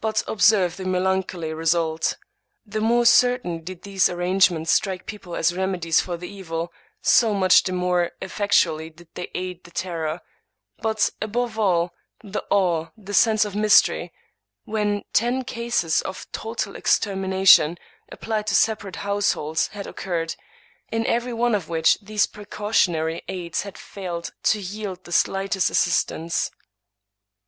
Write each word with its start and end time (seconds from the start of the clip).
But 0.00 0.24
observe 0.26 0.76
the 0.76 0.84
melancholy 0.84 1.54
result: 1.54 2.16
the 2.66 2.80
more 2.80 3.06
certain 3.06 3.62
did 3.62 3.82
these 3.82 4.08
arrangements 4.10 4.72
strike 4.72 5.06
people 5.06 5.36
as 5.36 5.54
remedies 5.56 6.00
for 6.00 6.16
the 6.16 6.26
evil, 6.28 6.72
so 7.02 7.34
much 7.34 7.62
the 7.62 7.70
more 7.72 8.10
effectually 8.20 8.90
did 8.90 9.06
they 9.14 9.30
aid 9.36 9.62
the 9.62 9.70
terror, 9.70 10.22
but, 10.82 11.10
above 11.22 11.56
all, 11.56 11.94
the 12.24 12.44
awe, 12.50 12.88
the 12.96 13.14
sense 13.14 13.44
of 13.44 13.54
mystery, 13.54 14.12
when 14.64 15.04
ten 15.12 15.44
cases 15.44 16.02
of 16.02 16.26
total 16.32 16.74
extermination, 16.74 17.78
applied 18.10 18.48
to 18.48 18.56
separate 18.56 18.96
households, 19.06 19.68
had 19.68 19.86
occurred, 19.86 20.34
in 20.90 21.06
every 21.06 21.32
one 21.32 21.54
of 21.54 21.68
which 21.68 21.96
these 22.02 22.26
precautionary 22.26 23.22
aids 23.28 23.62
had 23.62 23.78
failed 23.78 24.32
to 24.42 24.58
yield 24.58 25.04
the 25.04 25.12
slightest 25.12 25.70
assistance. 25.70 26.50